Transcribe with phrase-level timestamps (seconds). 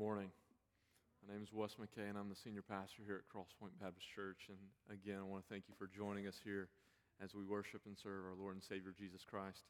[0.00, 0.32] morning.
[1.28, 4.48] My name is Wes McKay, and I'm the senior pastor here at Crosspoint Baptist Church.
[4.48, 4.56] And
[4.88, 6.72] again, I want to thank you for joining us here
[7.22, 9.68] as we worship and serve our Lord and Savior Jesus Christ.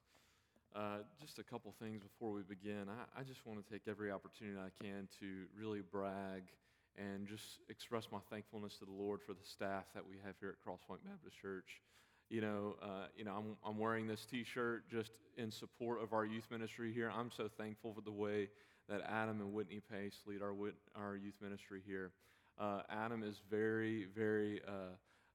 [0.70, 2.86] Uh, just a couple things before we begin.
[2.86, 6.46] I, I just want to take every opportunity I can to really brag
[6.94, 10.54] and just express my thankfulness to the Lord for the staff that we have here
[10.54, 11.82] at Crosspoint Baptist Church.
[12.30, 16.24] You know, uh, you know, I'm, I'm wearing this T-shirt just in support of our
[16.24, 17.10] youth ministry here.
[17.10, 18.46] I'm so thankful for the way
[18.90, 20.54] that Adam and Whitney Pace lead our,
[20.96, 22.10] our youth ministry here.
[22.58, 24.92] Uh, Adam is very, very uh,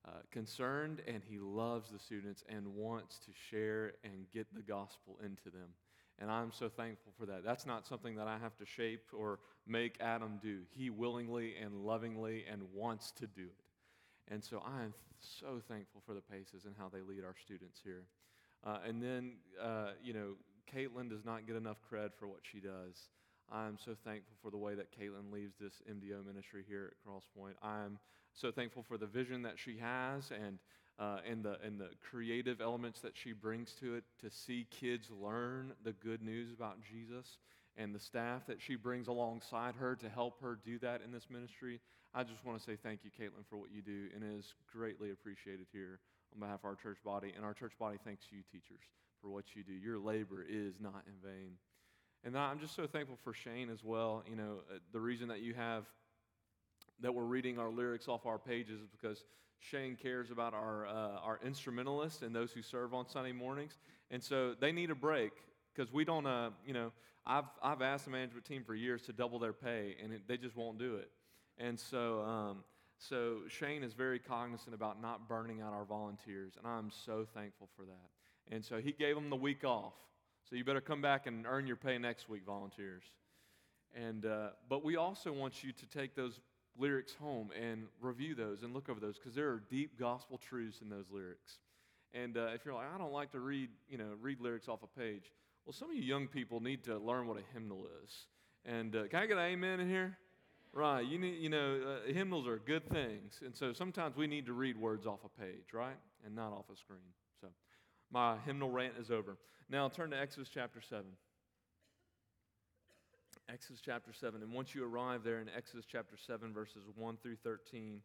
[0.08, 5.18] uh, concerned and he loves the students and wants to share and get the gospel
[5.24, 5.70] into them.
[6.20, 7.44] And I'm so thankful for that.
[7.44, 10.60] That's not something that I have to shape or make Adam do.
[10.70, 14.34] He willingly and lovingly and wants to do it.
[14.34, 17.80] And so I am so thankful for the Paces and how they lead our students
[17.84, 18.04] here.
[18.66, 20.34] Uh, and then, uh, you know,
[20.74, 23.10] Caitlin does not get enough cred for what she does.
[23.52, 27.54] I'm so thankful for the way that Caitlin leads this MDO ministry here at Crosspoint.
[27.62, 28.00] I'm
[28.34, 30.60] so thankful for the vision that she has and,
[31.00, 35.10] uh, and, the, and the creative elements that she brings to it to see kids
[35.22, 37.38] learn the good news about Jesus
[37.78, 41.28] and the staff that she brings alongside her to help her do that in this
[41.30, 41.80] ministry.
[42.14, 44.54] I just want to say thank you, Caitlin, for what you do, and it is
[44.72, 46.00] greatly appreciated here
[46.34, 47.34] on behalf of our church body.
[47.36, 48.82] And our church body thanks you, teachers,
[49.22, 49.74] for what you do.
[49.74, 51.58] Your labor is not in vain.
[52.26, 54.24] And I'm just so thankful for Shane as well.
[54.28, 55.86] You know, uh, the reason that you have
[57.02, 59.24] that we're reading our lyrics off our pages is because
[59.60, 63.78] Shane cares about our uh, our instrumentalists and those who serve on Sunday mornings,
[64.10, 65.34] and so they need a break
[65.74, 66.26] because we don't.
[66.26, 66.92] Uh, you know,
[67.28, 70.38] I've I've asked the management team for years to double their pay, and it, they
[70.38, 71.10] just won't do it.
[71.58, 72.22] And so.
[72.22, 72.64] Um,
[72.98, 77.68] so Shane is very cognizant about not burning out our volunteers, and I'm so thankful
[77.76, 78.56] for that.
[78.56, 79.92] And so he gave them the week off.
[80.50, 83.04] So you better come back and earn your pay next week, volunteers.
[83.96, 86.40] And, uh, but we also want you to take those
[86.78, 90.82] lyrics home and review those and look over those because there are deep gospel truths
[90.82, 91.60] in those lyrics.
[92.14, 94.80] And uh, if you're like, I don't like to read, you know, read lyrics off
[94.84, 95.32] a page,
[95.66, 98.12] well, some of you young people need to learn what a hymnal is.
[98.66, 100.18] And uh, can I get an amen in here?
[100.74, 101.06] Right.
[101.06, 104.54] You need, you know, uh, hymnals are good things, and so sometimes we need to
[104.54, 107.00] read words off a page, right, and not off a screen.
[108.16, 109.36] My hymnal rant is over.
[109.70, 111.04] Now turn to Exodus chapter 7.
[113.50, 114.42] Exodus chapter 7.
[114.42, 118.00] And once you arrive there in Exodus chapter 7, verses 1 through 13,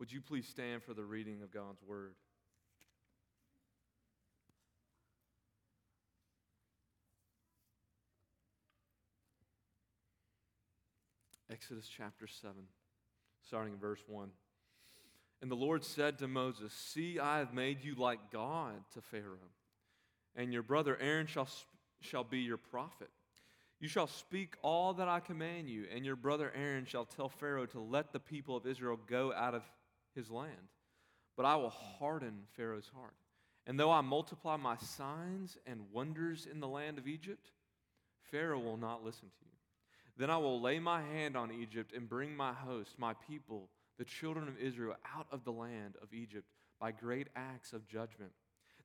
[0.00, 2.14] would you please stand for the reading of God's word?
[11.52, 12.52] Exodus chapter 7,
[13.46, 14.28] starting in verse 1.
[15.42, 19.50] And the Lord said to Moses, See, I have made you like God to Pharaoh
[20.34, 21.48] and your brother Aaron shall,
[22.00, 23.10] shall be your prophet.
[23.80, 27.66] You shall speak all that I command you, and your brother Aaron shall tell Pharaoh
[27.66, 29.62] to let the people of Israel go out of
[30.14, 30.68] his land.
[31.36, 33.14] But I will harden Pharaoh's heart.
[33.66, 37.50] And though I multiply my signs and wonders in the land of Egypt,
[38.30, 39.50] Pharaoh will not listen to you.
[40.16, 43.68] Then I will lay my hand on Egypt and bring my host, my people,
[44.02, 46.48] the children of Israel, out of the land of Egypt
[46.80, 48.32] by great acts of judgment.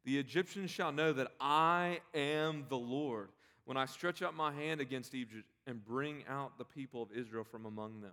[0.06, 3.30] The Egyptians shall know that I am the Lord
[3.66, 7.44] when I stretch out my hand against Egypt and bring out the people of Israel
[7.44, 8.12] from among them.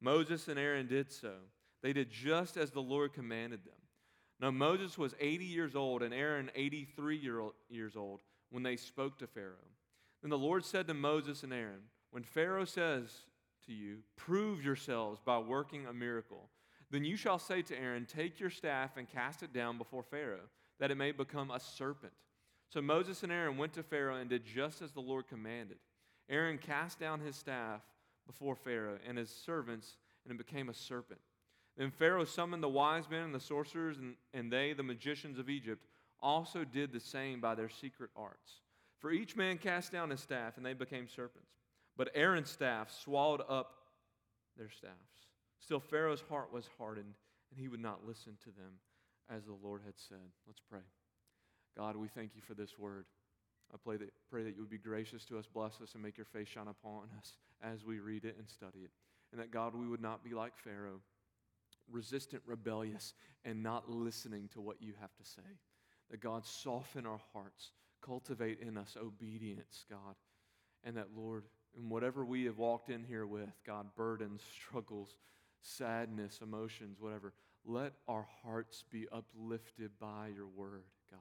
[0.00, 1.34] Moses and Aaron did so.
[1.82, 3.74] They did just as the Lord commanded them.
[4.40, 9.26] Now, Moses was 80 years old and Aaron 83 years old when they spoke to
[9.26, 9.68] Pharaoh.
[10.22, 13.10] Then the Lord said to Moses and Aaron, When Pharaoh says
[13.66, 16.48] to you, Prove yourselves by working a miracle,
[16.90, 20.48] then you shall say to Aaron, Take your staff and cast it down before Pharaoh
[20.78, 22.12] that it may become a serpent.
[22.68, 25.78] So Moses and Aaron went to Pharaoh and did just as the Lord commanded.
[26.28, 27.82] Aaron cast down his staff
[28.26, 31.20] before Pharaoh and his servants, and it became a serpent.
[31.76, 35.48] Then Pharaoh summoned the wise men and the sorcerers, and, and they, the magicians of
[35.48, 35.86] Egypt,
[36.20, 38.60] also did the same by their secret arts.
[38.98, 41.50] For each man cast down his staff, and they became serpents.
[41.96, 43.74] But Aaron's staff swallowed up
[44.56, 44.94] their staffs.
[45.60, 47.14] Still, Pharaoh's heart was hardened,
[47.50, 48.80] and he would not listen to them
[49.30, 50.32] as the Lord had said.
[50.46, 50.80] Let's pray.
[51.76, 53.04] God, we thank you for this word.
[53.72, 56.18] I pray that, pray that you would be gracious to us, bless us, and make
[56.18, 58.90] your face shine upon us as we read it and study it.
[59.32, 61.00] And that, God, we would not be like Pharaoh,
[61.90, 65.48] resistant, rebellious, and not listening to what you have to say.
[66.10, 67.70] That, God, soften our hearts,
[68.02, 70.16] cultivate in us obedience, God.
[70.84, 71.44] And that, Lord,
[71.78, 75.16] in whatever we have walked in here with, God, burdens, struggles,
[75.60, 77.32] sadness, emotions, whatever,
[77.64, 81.20] let our hearts be uplifted by your word, God.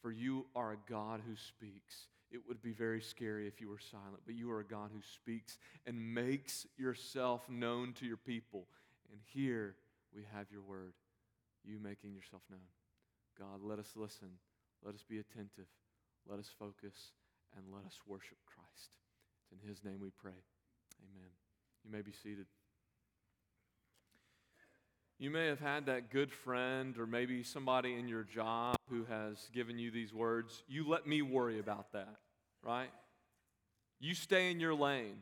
[0.00, 2.06] For you are a God who speaks.
[2.30, 4.22] it would be very scary if you were silent.
[4.24, 8.66] But you are a God who speaks and makes yourself known to your people.
[9.10, 9.76] And here
[10.14, 10.94] we have your word,
[11.62, 12.60] you making yourself known.
[13.38, 14.28] God, let us listen.
[14.84, 15.68] Let us be attentive.
[16.28, 17.12] Let us focus
[17.56, 18.90] and let us worship Christ.
[19.52, 20.32] In His name we pray.
[21.02, 21.30] Amen.
[21.84, 22.46] You may be seated.
[25.18, 29.48] You may have had that good friend or maybe somebody in your job who has
[29.52, 30.64] given you these words.
[30.66, 32.16] You let me worry about that,
[32.62, 32.90] right?
[34.00, 35.18] You stay in your lane,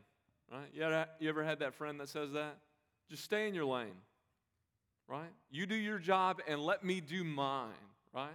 [0.51, 0.67] right?
[0.73, 2.57] You ever, you ever had that friend that says that?
[3.11, 3.93] Just stay in your lane,
[5.07, 5.29] right?
[5.51, 7.69] You do your job and let me do mine,
[8.11, 8.29] right?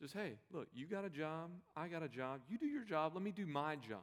[0.00, 2.40] Just, hey, look, you got a job, I got a job.
[2.48, 4.00] You do your job, let me do my job.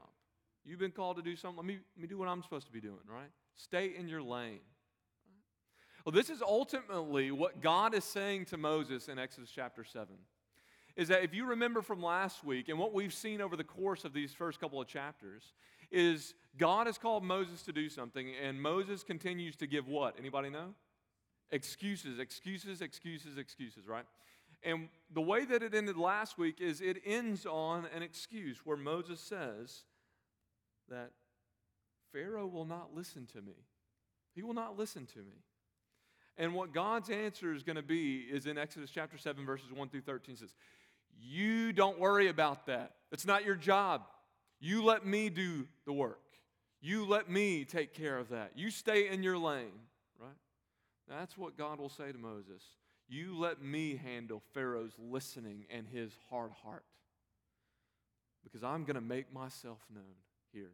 [0.63, 2.71] You've been called to do something, let me, let me do what I'm supposed to
[2.71, 3.29] be doing, right?
[3.55, 4.59] Stay in your lane.
[6.05, 10.07] Well, this is ultimately what God is saying to Moses in Exodus chapter 7.
[10.95, 14.05] Is that if you remember from last week and what we've seen over the course
[14.05, 15.53] of these first couple of chapters,
[15.91, 20.15] is God has called Moses to do something, and Moses continues to give what?
[20.17, 20.73] Anybody know?
[21.51, 24.05] Excuses, excuses, excuses, excuses, right?
[24.63, 28.77] And the way that it ended last week is it ends on an excuse where
[28.77, 29.83] Moses says
[30.89, 31.12] that
[32.12, 33.54] Pharaoh will not listen to me.
[34.33, 35.44] He will not listen to me.
[36.38, 39.89] And what God's answer is going to be is in Exodus chapter 7, verses 1
[39.89, 40.54] through 13 says,
[41.19, 42.92] You don't worry about that.
[43.12, 44.03] It's not your job.
[44.60, 46.19] You let me do the work.
[46.80, 48.51] You let me take care of that.
[48.56, 49.71] You stay in your lane,
[50.19, 50.30] right?
[51.10, 52.62] That's what God will say to Moses.
[53.07, 56.83] You let me handle Pharaoh's listening and his hard heart
[58.44, 60.15] because I'm going to make myself known
[60.51, 60.71] here.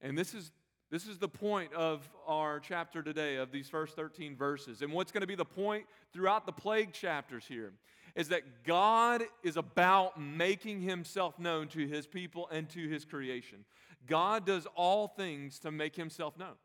[0.00, 0.52] And this is
[0.90, 4.80] this is the point of our chapter today, of these first 13 verses.
[4.80, 5.84] And what's going to be the point
[6.14, 7.74] throughout the plague chapters here
[8.14, 13.66] is that God is about making himself known to his people and to his creation.
[14.06, 16.56] God does all things to make himself known.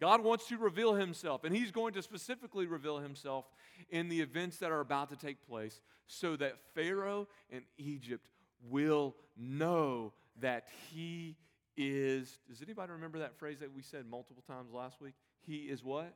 [0.00, 3.44] God wants to reveal himself, and he's going to specifically reveal himself
[3.90, 8.28] in the events that are about to take place so that Pharaoh and Egypt
[8.68, 11.36] will know that he
[11.76, 15.14] is, does anybody remember that phrase that we said multiple times last week?
[15.40, 16.14] He is what?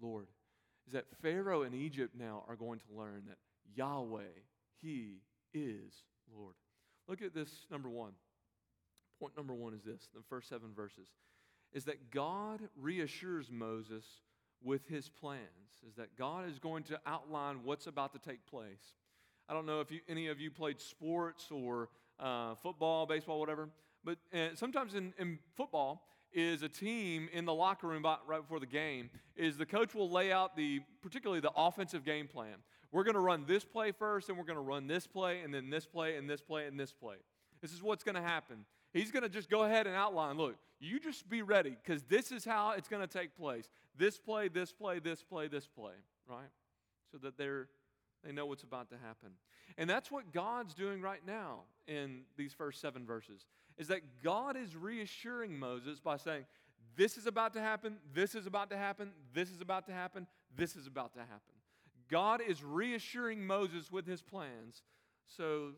[0.00, 0.26] Lord.
[0.86, 3.38] Is that Pharaoh and Egypt now are going to learn that
[3.74, 4.22] Yahweh,
[4.80, 5.18] He
[5.52, 6.04] is
[6.34, 6.54] Lord.
[7.08, 8.12] Look at this number one.
[9.18, 11.08] Point number one is this the first seven verses
[11.72, 14.04] is that God reassures Moses
[14.62, 15.42] with his plans,
[15.86, 18.94] is that God is going to outline what's about to take place.
[19.48, 21.88] I don't know if you, any of you played sports or
[22.18, 23.68] uh, football, baseball, whatever,
[24.04, 26.02] but uh, sometimes in, in football,
[26.32, 30.10] is a team in the locker room right before the game is the coach will
[30.10, 32.54] lay out the particularly the offensive game plan.
[32.92, 35.52] We're going to run this play first and we're going to run this play and
[35.52, 37.16] then this play and this play and this play.
[37.60, 38.64] This is what's going to happen.
[38.92, 42.32] He's going to just go ahead and outline look you just be ready because this
[42.32, 43.68] is how it's going to take place.
[43.96, 45.92] This play this play this play this play
[46.30, 46.50] right?
[47.12, 47.68] So that they're
[48.24, 49.30] they know what's about to happen.
[49.78, 53.46] And that's what god's doing right now in these first seven verses
[53.78, 56.44] is that God is reassuring Moses by saying,
[56.96, 60.26] This is about to happen, this is about to happen, this is about to happen,
[60.54, 61.54] this is about to happen.
[62.10, 64.82] God is reassuring Moses with his plans
[65.26, 65.70] so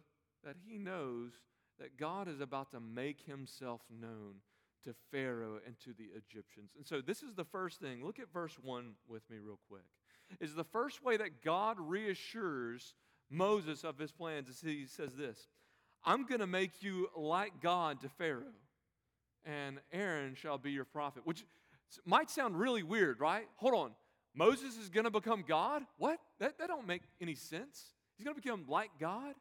[0.45, 1.31] that he knows
[1.79, 4.37] that God is about to make himself known
[4.85, 6.73] to Pharaoh and to the Egyptians.
[6.77, 8.05] And so this is the first thing.
[8.05, 9.85] Look at verse 1 with me, real quick.
[10.41, 12.95] Is the first way that God reassures
[13.31, 15.49] Moses of his plans is he says this
[16.05, 18.55] I'm going to make you like God to Pharaoh,
[19.45, 21.23] and Aaron shall be your prophet.
[21.25, 21.45] Which
[22.05, 23.47] might sound really weird, right?
[23.57, 23.91] Hold on.
[24.35, 25.83] Moses is going to become God?
[25.99, 26.19] What?
[26.41, 27.93] That, that don't make any sense.
[28.17, 29.35] He's going to become like God,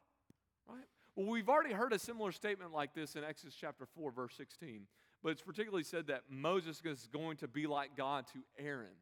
[0.68, 0.84] right?
[1.16, 4.82] Well, we've already heard a similar statement like this in Exodus chapter 4, verse 16.
[5.22, 8.96] But it's particularly said that Moses is going to be like God to Aaron.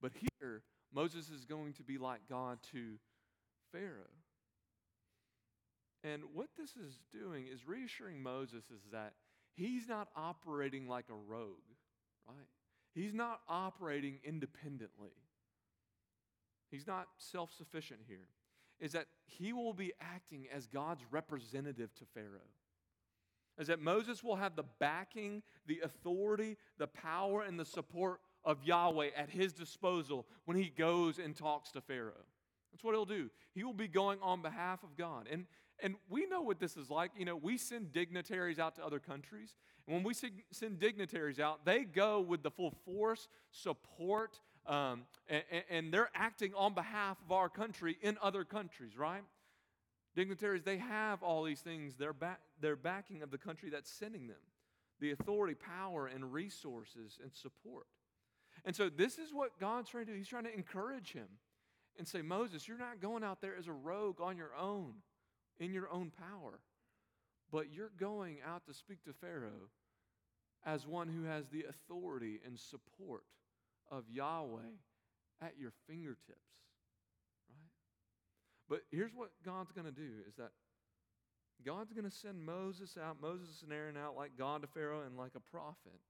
[0.00, 2.98] But here, Moses is going to be like God to
[3.70, 4.10] Pharaoh.
[6.04, 9.12] And what this is doing is reassuring Moses is that
[9.54, 11.70] he's not operating like a rogue,
[12.26, 12.48] right?
[12.92, 15.12] He's not operating independently.
[16.70, 18.28] He's not self sufficient here.
[18.80, 22.50] Is that he will be acting as God's representative to Pharaoh.
[23.58, 28.64] Is that Moses will have the backing, the authority, the power, and the support of
[28.64, 32.24] Yahweh at his disposal when he goes and talks to Pharaoh.
[32.72, 33.30] That's what he'll do.
[33.54, 35.28] He will be going on behalf of God.
[35.30, 35.46] And
[35.82, 37.10] and we know what this is like.
[37.18, 39.56] You know, we send dignitaries out to other countries.
[39.86, 45.42] And when we send dignitaries out, they go with the full force, support, um, and,
[45.68, 49.22] and they're acting on behalf of our country in other countries, right?
[50.14, 51.94] Dignitaries, they have all these things.
[51.96, 54.36] They're, back, they're backing of the country that's sending them
[55.00, 57.86] the authority, power, and resources and support.
[58.64, 60.16] And so, this is what God's trying to do.
[60.18, 61.26] He's trying to encourage him
[61.98, 64.94] and say, Moses, you're not going out there as a rogue on your own,
[65.58, 66.60] in your own power,
[67.50, 69.70] but you're going out to speak to Pharaoh
[70.64, 73.24] as one who has the authority and support
[73.90, 74.60] of Yahweh
[75.40, 76.38] at your fingertips.
[78.72, 80.48] But here's what God's going to do is that
[81.62, 85.14] God's going to send Moses out, Moses and Aaron out like God to Pharaoh and
[85.14, 86.00] like a prophet.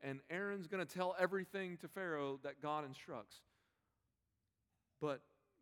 [0.00, 3.36] And Aaron's going to tell everything to Pharaoh that God instructs.
[4.98, 5.20] But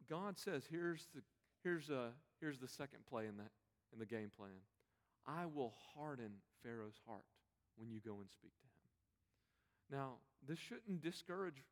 [0.09, 1.23] God says, here's the,
[1.65, 3.51] here's, a, here's the second play in, that,
[3.93, 4.61] in the game plan
[5.27, 6.31] I will harden
[6.63, 7.27] Pharaoh's heart
[7.77, 10.01] when you go and speak to him.
[10.01, 10.13] Now,
[10.49, 11.65] this shouldn't discourage,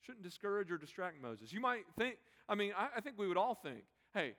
[0.00, 1.52] shouldn't discourage or distract Moses.
[1.52, 2.16] You might think,
[2.48, 3.84] I mean, I, I think we would all think,
[4.14, 4.34] hey,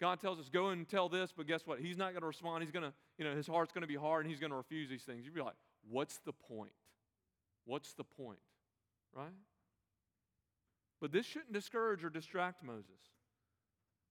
[0.00, 1.80] God tells us, go and tell this, but guess what?
[1.80, 2.62] He's not going to respond.
[2.62, 4.56] He's going to, you know, his heart's going to be hard and he's going to
[4.56, 5.24] refuse these things.
[5.24, 5.54] You'd be like,
[5.88, 6.72] what's the point?
[7.64, 8.38] What's the point?
[9.14, 9.32] Right?
[11.00, 13.00] But this shouldn't discourage or distract Moses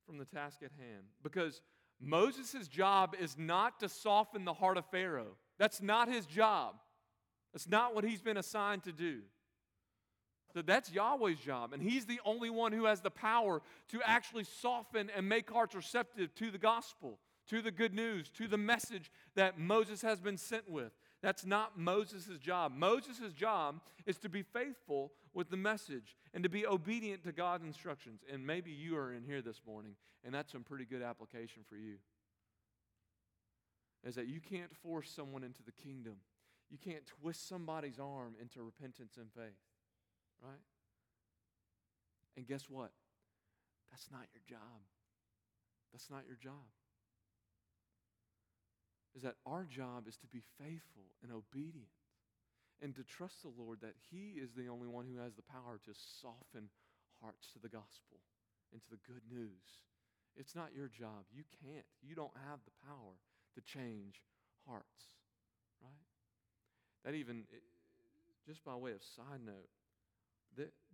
[0.06, 1.62] from the task at hand because
[2.00, 5.38] Moses' job is not to soften the heart of Pharaoh.
[5.58, 6.76] That's not his job.
[7.54, 9.22] That's not what he's been assigned to do.
[10.56, 11.74] So that's Yahweh's job.
[11.74, 15.76] And He's the only one who has the power to actually soften and make hearts
[15.76, 17.20] receptive to the gospel,
[17.50, 20.94] to the good news, to the message that Moses has been sent with.
[21.22, 22.72] That's not Moses' job.
[22.74, 27.66] Moses' job is to be faithful with the message and to be obedient to God's
[27.66, 28.22] instructions.
[28.32, 31.76] And maybe you are in here this morning, and that's some pretty good application for
[31.76, 31.96] you.
[34.06, 36.16] Is that you can't force someone into the kingdom,
[36.70, 39.65] you can't twist somebody's arm into repentance and faith.
[40.46, 40.62] Right?
[42.38, 42.92] And guess what?
[43.90, 44.86] That's not your job.
[45.92, 46.70] That's not your job.
[49.16, 51.88] Is that our job is to be faithful and obedient
[52.84, 55.80] and to trust the Lord that He is the only one who has the power
[55.86, 56.68] to soften
[57.24, 58.20] hearts to the gospel
[58.74, 59.82] and to the good news.
[60.36, 61.24] It's not your job.
[61.32, 61.88] You can't.
[62.04, 63.16] You don't have the power
[63.56, 64.20] to change
[64.68, 65.16] hearts,
[65.82, 66.06] right?
[67.06, 67.48] That even,
[68.46, 69.72] just by way of side note,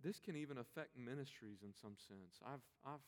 [0.02, 2.40] this can even affect ministries in some sense.
[2.44, 3.04] I've, I've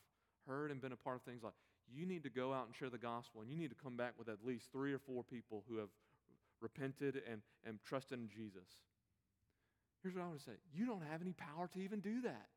[0.47, 1.55] heard and been a part of things like
[1.93, 4.15] you need to go out and share the gospel, and you need to come back
[4.19, 5.91] with at least three or four people who have
[6.61, 8.69] repented and, and trusted in Jesus.
[10.03, 12.49] Here's what I want to say you don't have any power to even do that.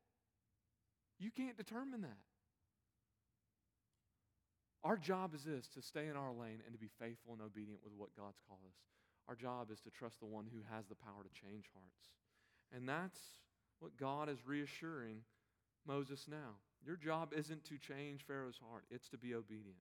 [1.20, 2.24] You can't determine that.
[4.84, 7.82] Our job is this to stay in our lane and to be faithful and obedient
[7.84, 8.78] with what God's called us.
[9.28, 12.08] Our job is to trust the one who has the power to change hearts.
[12.72, 13.20] And that's
[13.80, 15.22] what God is reassuring
[15.86, 16.56] Moses now.
[16.86, 19.78] Your job isn't to change Pharaoh's heart, it's to be obedient.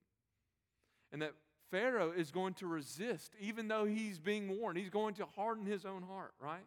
[1.11, 1.33] And that
[1.71, 4.77] Pharaoh is going to resist, even though he's being warned.
[4.77, 6.65] He's going to harden his own heart, right?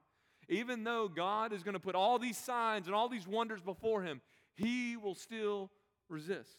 [0.48, 4.02] Even though God is going to put all these signs and all these wonders before
[4.02, 4.20] him,
[4.54, 5.70] he will still
[6.08, 6.56] resist.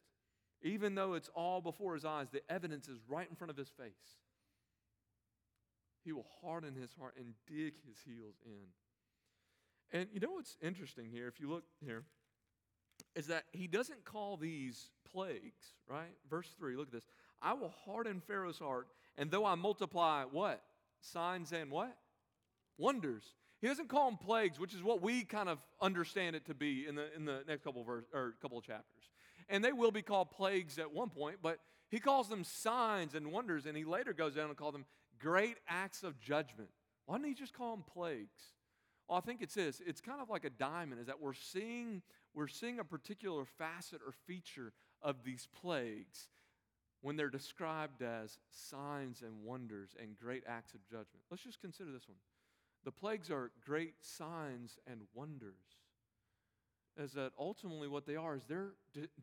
[0.64, 3.70] Even though it's all before his eyes, the evidence is right in front of his
[3.70, 3.92] face.
[6.04, 8.68] He will harden his heart and dig his heels in.
[9.92, 12.04] And you know what's interesting here, if you look here,
[13.16, 16.16] is that he doesn't call these plagues, right?
[16.30, 17.08] Verse 3, look at this.
[17.42, 20.62] I will harden Pharaoh's heart, and though I multiply what?
[21.02, 21.98] Signs and what?
[22.78, 23.24] Wonders.
[23.60, 26.88] He doesn't call them plagues, which is what we kind of understand it to be
[26.88, 29.04] in the, in the next couple of verse, or couple of chapters.
[29.50, 33.32] And they will be called plagues at one point, but he calls them signs and
[33.32, 34.86] wonders, and he later goes down and calls them
[35.20, 36.70] great acts of judgment.
[37.06, 38.54] Why didn't he just call them plagues?
[39.12, 39.82] Well, I think it's this.
[39.86, 42.02] It's kind of like a diamond, is that we're seeing,
[42.34, 46.30] we're seeing a particular facet or feature of these plagues
[47.02, 51.26] when they're described as signs and wonders and great acts of judgment.
[51.30, 52.20] Let's just consider this one.
[52.86, 55.76] The plagues are great signs and wonders.
[56.98, 58.76] Is that ultimately what they are is they're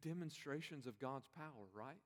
[0.05, 1.97] demonstrations of God's power, right?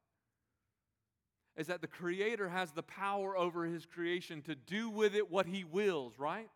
[1.57, 5.47] Is that the Creator has the power over His creation to do with it what
[5.47, 6.49] He wills, right?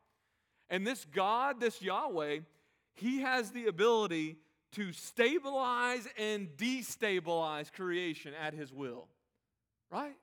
[0.69, 2.41] And this God, this Yahweh,
[2.95, 4.37] he has the ability
[4.73, 9.09] to stabilize and destabilize creation at his will.
[9.91, 10.17] Right?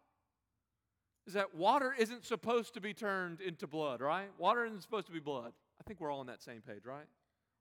[1.26, 4.30] Is that water isn't supposed to be turned into blood, right?
[4.38, 5.54] Water isn't supposed to be blood.
[5.80, 7.06] I think we're all on that same page, right?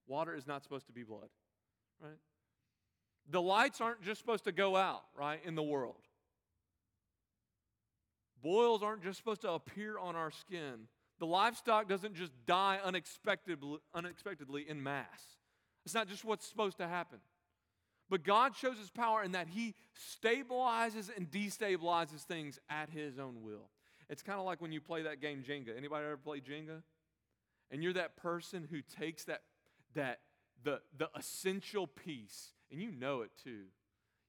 [0.08, 1.28] Water is not supposed to be blood,
[2.00, 2.18] right?
[3.30, 6.02] The lights aren't just supposed to go out, right, in the world.
[8.42, 10.88] Boils aren't just supposed to appear on our skin.
[11.22, 15.06] The livestock doesn't just die unexpectedly, unexpectedly in mass.
[15.84, 17.18] It's not just what's supposed to happen.
[18.10, 19.76] But God shows his power in that he
[20.20, 23.70] stabilizes and destabilizes things at his own will.
[24.08, 25.76] It's kind of like when you play that game Jenga.
[25.78, 26.82] Anybody ever play Jenga?
[27.70, 29.42] And you're that person who takes that
[29.94, 30.18] that
[30.64, 33.66] the the essential piece, and you know it too.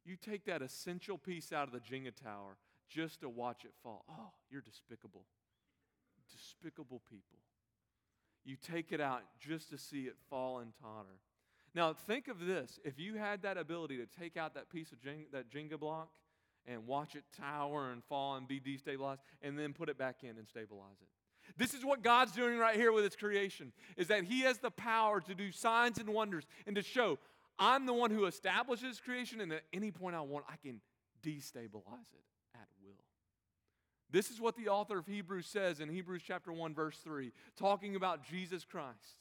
[0.05, 2.57] You take that essential piece out of the Jenga tower
[2.87, 4.05] just to watch it fall.
[4.07, 5.25] Oh, you're despicable.
[6.33, 7.39] Despicable people.
[8.45, 11.19] You take it out just to see it fall and totter.
[11.75, 12.79] Now, think of this.
[12.83, 14.97] If you had that ability to take out that piece of
[15.31, 16.09] that Jenga block
[16.65, 20.37] and watch it tower and fall and be destabilized and then put it back in
[20.37, 21.07] and stabilize it.
[21.57, 24.71] This is what God's doing right here with his creation is that he has the
[24.71, 27.19] power to do signs and wonders and to show
[27.59, 30.79] I'm the one who establishes creation and at any point I want I can
[31.21, 32.23] destabilize it
[32.55, 33.02] at will.
[34.13, 37.95] This is what the author of Hebrews says in Hebrews chapter 1 verse 3 talking
[37.95, 39.17] about Jesus Christ.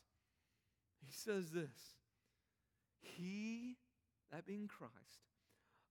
[1.04, 1.96] He says this
[3.00, 3.76] he,
[4.30, 4.92] that being Christ,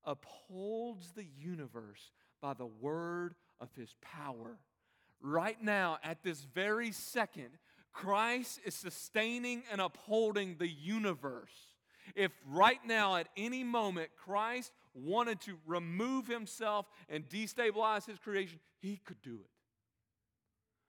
[0.06, 4.60] upholds the universe by the word of his power.
[5.20, 7.50] Right now, at this very second,
[7.94, 11.52] Christ is sustaining and upholding the universe.
[12.16, 18.60] If right now, at any moment, Christ wanted to remove himself and destabilize his creation,
[18.82, 19.50] he could do it.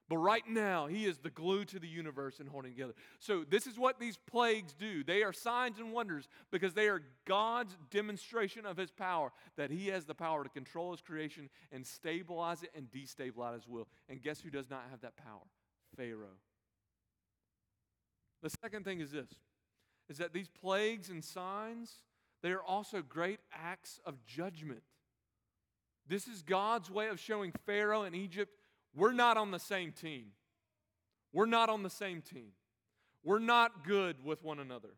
[0.09, 2.93] But right now, he is the glue to the universe and holding together.
[3.19, 5.03] So, this is what these plagues do.
[5.03, 9.87] They are signs and wonders because they are God's demonstration of his power, that he
[9.89, 13.89] has the power to control his creation and stabilize it and destabilize his will.
[14.09, 15.49] And guess who does not have that power?
[15.97, 16.37] Pharaoh.
[18.43, 19.31] The second thing is this
[20.11, 22.03] is that these plagues and signs,
[22.43, 24.83] they are also great acts of judgment.
[26.09, 28.53] This is God's way of showing Pharaoh and Egypt
[28.95, 30.33] we're not on the same team.
[31.33, 32.53] We're not on the same team.
[33.25, 34.91] We're not good with one another.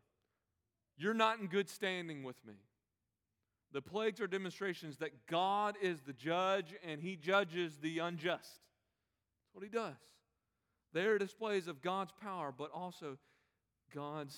[0.97, 2.55] You're not in good standing with me.
[3.71, 8.59] The plagues are demonstrations that God is the judge and he judges the unjust.
[9.43, 9.95] That's what he does.
[10.93, 13.17] They are displays of God's power, but also
[13.93, 14.37] God's,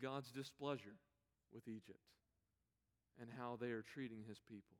[0.00, 0.96] God's displeasure
[1.52, 2.00] with Egypt
[3.20, 4.76] and how they are treating his people.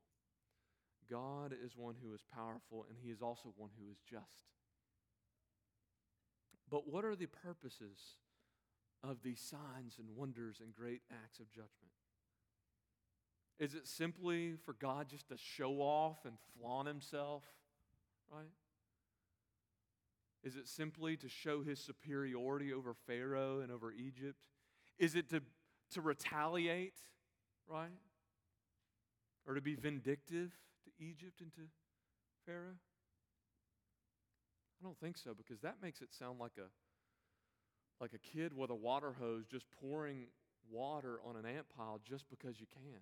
[1.11, 4.25] God is one who is powerful, and He is also one who is just.
[6.69, 7.99] But what are the purposes
[9.03, 11.91] of these signs and wonders and great acts of judgment?
[13.59, 17.43] Is it simply for God just to show off and flaunt Himself,
[18.31, 18.53] right?
[20.43, 24.39] Is it simply to show His superiority over Pharaoh and over Egypt?
[24.97, 25.41] Is it to,
[25.91, 26.97] to retaliate,
[27.67, 27.89] right?
[29.47, 30.51] Or to be vindictive?
[30.83, 31.61] to Egypt and to
[32.45, 32.79] Pharaoh?
[34.79, 36.69] I don't think so because that makes it sound like a
[38.01, 40.25] like a kid with a water hose just pouring
[40.71, 43.01] water on an ant pile just because you can.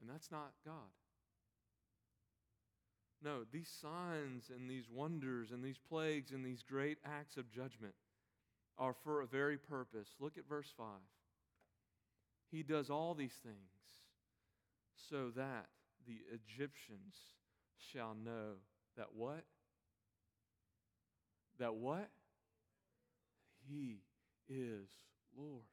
[0.00, 0.94] And that's not God.
[3.20, 7.94] No, these signs and these wonders and these plagues and these great acts of judgment
[8.78, 10.10] are for a very purpose.
[10.20, 10.86] Look at verse 5.
[12.50, 13.56] He does all these things
[15.10, 15.66] so that
[16.06, 17.14] the Egyptians
[17.92, 18.54] shall know
[18.96, 19.44] that what?
[21.58, 22.08] That what?
[23.68, 23.98] He
[24.48, 24.88] is
[25.36, 25.64] Lord.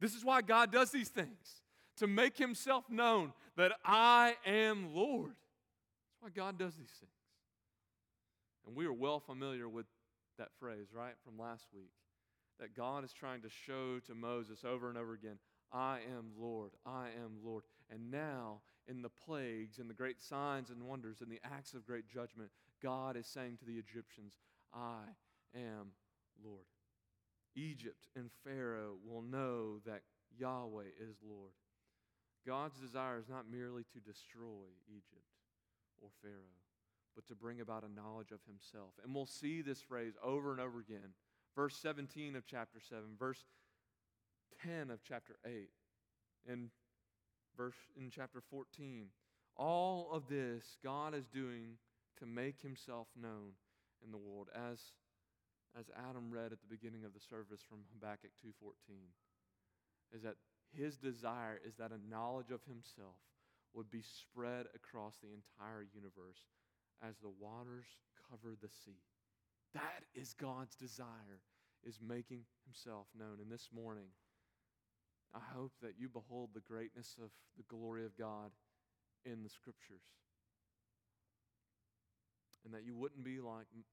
[0.00, 1.62] This is why God does these things
[1.98, 5.32] to make himself known that I am Lord.
[5.32, 7.12] That's why God does these things.
[8.66, 9.86] And we are well familiar with
[10.38, 11.92] that phrase, right, from last week.
[12.58, 15.38] That God is trying to show to Moses over and over again,
[15.72, 17.64] I am Lord, I am Lord.
[17.90, 21.86] And now in the plagues and the great signs and wonders and the acts of
[21.86, 22.50] great judgment,
[22.82, 24.34] God is saying to the Egyptians,
[24.74, 25.02] I
[25.54, 25.92] am
[26.44, 26.64] Lord.
[27.54, 30.02] Egypt and Pharaoh will know that
[30.38, 31.52] Yahweh is Lord.
[32.46, 35.26] God's desire is not merely to destroy Egypt
[36.00, 36.58] or Pharaoh,
[37.14, 38.94] but to bring about a knowledge of himself.
[39.04, 41.14] And we'll see this phrase over and over again.
[41.54, 43.44] Verse 17 of chapter 7, verse
[44.64, 45.68] 10 of chapter 8,
[46.48, 46.70] and
[47.56, 49.06] verse in chapter 14.
[49.56, 51.76] All of this God is doing
[52.18, 53.52] to make himself known
[54.04, 54.78] in the world as
[55.78, 59.12] as Adam read at the beginning of the service from Habakkuk 2:14
[60.10, 60.36] is that
[60.72, 63.16] his desire is that a knowledge of himself
[63.72, 66.48] would be spread across the entire universe
[67.00, 67.86] as the waters
[68.28, 69.02] cover the sea.
[69.74, 71.40] That is God's desire
[71.84, 73.38] is making himself known.
[73.40, 74.08] And this morning
[75.34, 78.50] I hope that you behold the greatness of the glory of God
[79.24, 80.02] in the scriptures.
[82.64, 83.84] And that you wouldn't be like you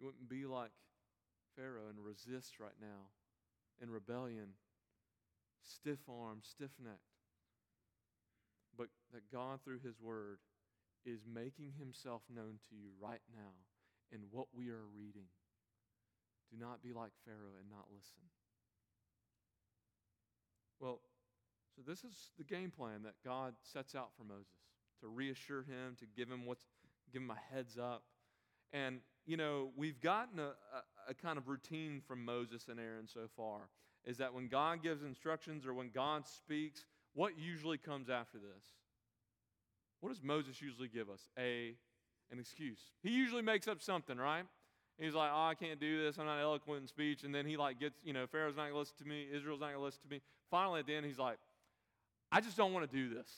[0.00, 0.70] wouldn't be like
[1.56, 3.08] Pharaoh and resist right now
[3.80, 4.54] in rebellion
[5.62, 7.14] stiff armed, stiff necked.
[8.76, 10.38] But that God, through His Word,
[11.04, 13.54] is making Himself known to you right now
[14.10, 15.30] in what we are reading.
[16.50, 18.28] Do not be like Pharaoh and not listen.
[20.82, 20.98] Well,
[21.76, 24.52] so this is the game plan that God sets out for Moses
[25.00, 26.64] to reassure him, to give him what's
[27.12, 28.02] give him a heads up.
[28.72, 33.06] And you know, we've gotten a, a, a kind of routine from Moses and Aaron
[33.06, 33.68] so far
[34.04, 38.64] is that when God gives instructions or when God speaks, what usually comes after this?
[40.00, 41.28] What does Moses usually give us?
[41.38, 41.76] A
[42.32, 42.80] an excuse.
[43.02, 44.46] He usually makes up something, right?
[44.98, 46.18] He's like, oh, I can't do this.
[46.18, 47.24] I'm not eloquent in speech.
[47.24, 49.26] And then he like gets, you know, Pharaoh's not going to listen to me.
[49.34, 50.20] Israel's not going to listen to me.
[50.50, 51.38] Finally, at the end, he's like,
[52.30, 53.28] I just don't want to do this.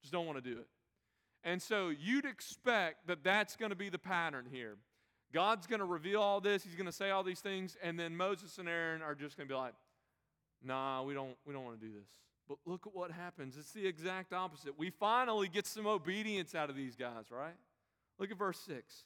[0.00, 0.66] Just don't want to do it.
[1.42, 4.76] And so you'd expect that that's going to be the pattern here.
[5.32, 6.62] God's going to reveal all this.
[6.62, 9.48] He's going to say all these things, and then Moses and Aaron are just going
[9.48, 9.74] to be like,
[10.62, 11.36] "Nah, we don't.
[11.44, 12.08] We don't want to do this."
[12.48, 13.56] But look at what happens.
[13.58, 14.78] It's the exact opposite.
[14.78, 17.56] We finally get some obedience out of these guys, right?
[18.18, 19.04] Look at verse six.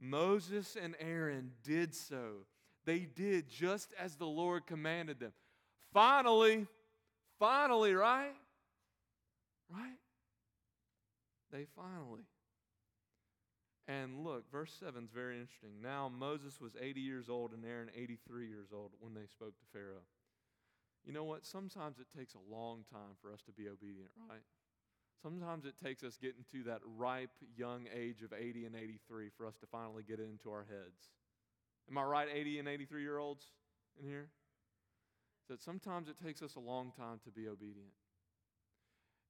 [0.00, 2.46] Moses and Aaron did so.
[2.84, 5.32] They did just as the Lord commanded them.
[5.92, 6.66] Finally,
[7.38, 8.34] finally, right?
[9.70, 9.98] Right?
[11.52, 12.22] They finally.
[13.88, 15.82] And look, verse 7 is very interesting.
[15.82, 19.64] Now Moses was 80 years old and Aaron 83 years old when they spoke to
[19.72, 20.06] Pharaoh.
[21.04, 21.44] You know what?
[21.44, 24.42] Sometimes it takes a long time for us to be obedient, right?
[25.22, 29.46] Sometimes it takes us getting to that ripe young age of 80 and 83 for
[29.46, 31.10] us to finally get it into our heads.
[31.88, 33.44] Am I right, 80 and 83 year olds
[34.00, 34.28] in here?
[35.48, 37.92] That sometimes it takes us a long time to be obedient.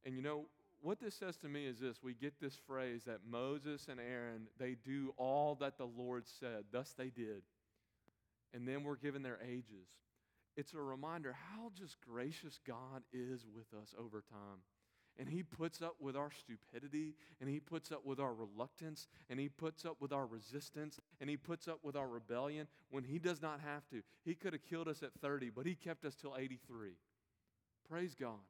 [0.04, 0.46] And you know,
[0.80, 4.48] what this says to me is this we get this phrase that Moses and Aaron,
[4.58, 7.42] they do all that the Lord said, thus they did.
[8.54, 9.88] And then we're given their ages.
[10.56, 14.60] It's a reminder how just gracious God is with us over time.
[15.18, 19.38] And he puts up with our stupidity, and he puts up with our reluctance, and
[19.38, 23.18] he puts up with our resistance, and he puts up with our rebellion when he
[23.18, 24.02] does not have to.
[24.24, 26.92] He could have killed us at 30, but he kept us till 83.
[27.88, 28.40] Praise God.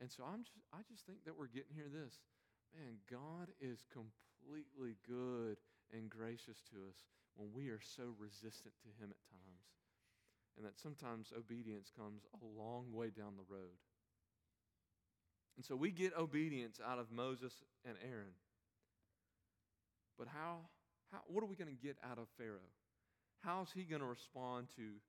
[0.00, 2.18] And so I'm just, I just think that we're getting here this.
[2.74, 5.58] Man, God is completely good
[5.92, 9.66] and gracious to us when we are so resistant to him at times.
[10.56, 13.78] And that sometimes obedience comes a long way down the road.
[15.58, 17.52] And so we get obedience out of Moses
[17.84, 18.38] and Aaron.
[20.16, 20.70] But how,
[21.10, 22.70] how what are we going to get out of Pharaoh?
[23.42, 25.02] How is he going to respond to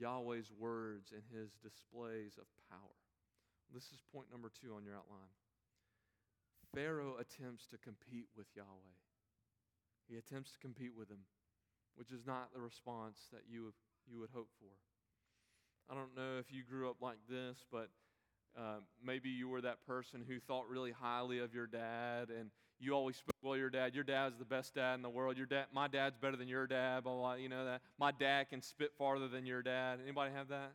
[0.00, 2.96] Yahweh's words and his displays of power?
[3.74, 5.36] This is point number two on your outline.
[6.74, 8.96] Pharaoh attempts to compete with Yahweh.
[10.08, 11.28] He attempts to compete with him,
[11.96, 13.74] which is not the response that you,
[14.08, 14.72] you would hope for.
[15.92, 17.90] I don't know if you grew up like this, but
[18.56, 22.92] uh, maybe you were that person who thought really highly of your dad, and you
[22.92, 23.94] always spoke well your dad.
[23.94, 25.36] Your dad's the best dad in the world.
[25.36, 27.04] Your dad, my dad's better than your dad.
[27.04, 27.82] Blah, blah, you know that.
[27.98, 29.98] My dad can spit farther than your dad.
[30.02, 30.72] Anybody have that?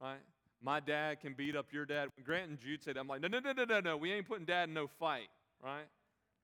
[0.00, 0.20] Right?
[0.62, 2.08] My dad can beat up your dad.
[2.16, 3.96] When Grant and Jude said, I'm like, no, no, no, no, no, no.
[3.96, 5.28] We ain't putting dad in no fight,
[5.62, 5.86] right?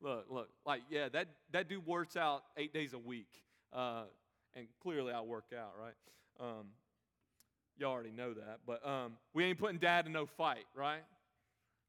[0.01, 3.29] Look, look, like, yeah, that, that dude works out eight days a week.
[3.73, 4.05] Uh,
[4.55, 5.95] and clearly I work out, right?
[6.41, 6.67] Um,
[7.79, 11.03] Y'all already know that, but um, we ain't putting dad in no fight, right?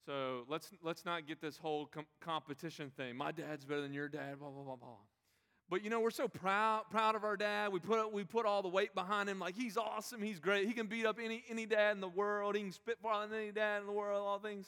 [0.05, 3.15] So let's let's not get this whole com- competition thing.
[3.15, 4.97] My dad's better than your dad, blah blah blah blah.
[5.69, 7.71] But you know we're so proud proud of our dad.
[7.71, 9.39] We put we put all the weight behind him.
[9.39, 10.21] Like he's awesome.
[10.21, 10.67] He's great.
[10.67, 12.55] He can beat up any any dad in the world.
[12.55, 14.25] He can spit farther than any dad in the world.
[14.25, 14.67] All things,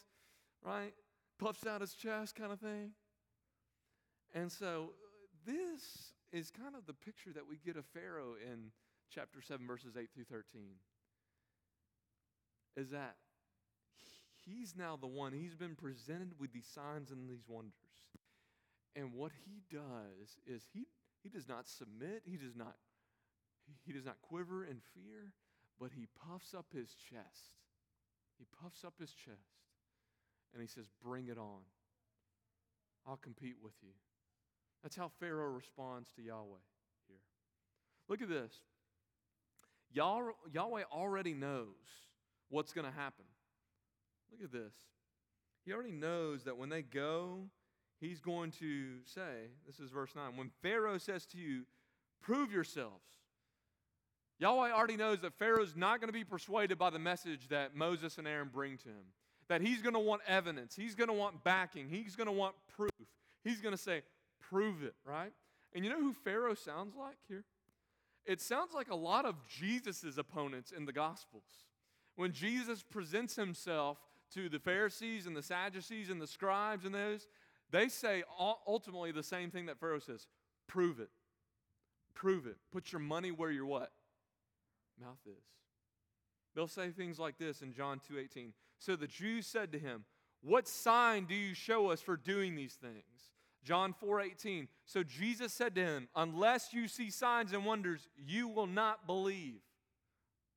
[0.61, 0.93] right?
[1.37, 2.91] Puffs out his chest, kind of thing.
[4.33, 4.91] And so
[5.45, 8.71] this is kind of the picture that we get of Pharaoh in
[9.09, 10.61] chapter 7, verses 8 through 13
[12.75, 13.15] is that
[14.45, 17.73] he's now the one, he's been presented with these signs and these wonders.
[18.95, 20.85] And what he does is he,
[21.21, 22.75] he does not submit, he does not,
[23.85, 25.33] he does not quiver in fear,
[25.79, 27.55] but he puffs up his chest.
[28.37, 29.59] He puffs up his chest
[30.53, 31.61] and he says, Bring it on.
[33.07, 33.91] I'll compete with you.
[34.83, 36.63] That's how Pharaoh responds to Yahweh
[37.07, 37.17] here.
[38.07, 38.53] Look at this.
[39.91, 42.08] Yahweh already knows
[42.49, 43.25] what's going to happen.
[44.31, 44.73] Look at this.
[45.65, 47.49] He already knows that when they go,
[47.99, 51.63] he's going to say, this is verse 9, when Pharaoh says to you,
[52.21, 53.03] prove yourselves.
[54.39, 58.17] Yahweh already knows that Pharaoh's not going to be persuaded by the message that Moses
[58.17, 59.13] and Aaron bring to him.
[59.49, 60.75] That he's going to want evidence.
[60.75, 61.89] He's going to want backing.
[61.89, 62.91] He's going to want proof.
[63.43, 64.03] He's going to say,
[64.39, 65.33] prove it, right?
[65.73, 67.43] And you know who Pharaoh sounds like here?
[68.25, 71.43] It sounds like a lot of Jesus' opponents in the Gospels.
[72.19, 73.97] When Jesus presents himself
[74.33, 77.29] to the Pharisees and the Sadducees and the scribes and those,
[77.71, 80.27] they say ultimately the same thing that Pharaoh says
[80.67, 81.11] prove it.
[82.13, 82.57] Prove it.
[82.73, 83.93] Put your money where your what?
[84.99, 85.45] Mouth is.
[86.53, 88.51] They'll say things like this in John 2:18.
[88.79, 90.03] So the Jews said to him,
[90.41, 93.31] "What sign do you show us for doing these things?"
[93.63, 94.67] John 4:18.
[94.83, 99.61] So Jesus said to him, "Unless you see signs and wonders, you will not believe."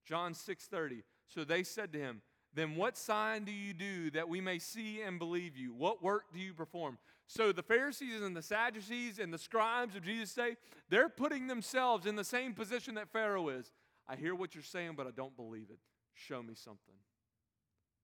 [0.05, 1.05] John 6:30.
[1.33, 2.23] So they said to him,
[2.55, 5.73] then what sign do you do that we may see and believe you?
[5.73, 6.99] What work do you perform?
[7.27, 10.57] So the Pharisees and the Sadducees and the scribes of Jesus' day,
[10.91, 13.73] they're putting themselves in the same position that Pharaoh is.
[14.07, 15.79] I hear what you're saying, but I don't believe it.
[16.13, 16.95] Show me something.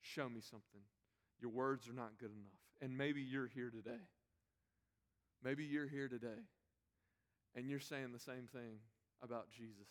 [0.00, 0.80] Show me something.
[1.40, 2.60] Your words are not good enough.
[2.80, 4.00] And maybe you're here today.
[5.44, 6.40] Maybe you're here today
[7.54, 8.78] and you're saying the same thing
[9.22, 9.88] about Jesus.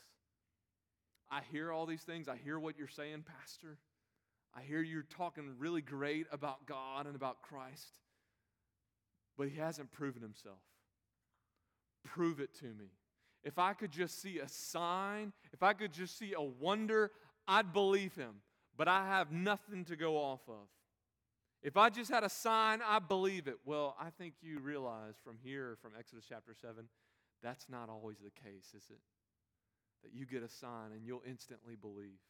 [1.29, 2.27] I hear all these things.
[2.27, 3.77] I hear what you're saying, Pastor.
[4.55, 7.99] I hear you're talking really great about God and about Christ,
[9.37, 10.59] but He hasn't proven Himself.
[12.03, 12.91] Prove it to me.
[13.43, 17.11] If I could just see a sign, if I could just see a wonder,
[17.47, 18.35] I'd believe Him,
[18.75, 20.67] but I have nothing to go off of.
[21.61, 23.57] If I just had a sign, I believe it.
[23.65, 26.85] Well, I think you realize from here, from Exodus chapter 7,
[27.43, 28.99] that's not always the case, is it?
[30.03, 32.21] That you get a sign and you'll instantly believe.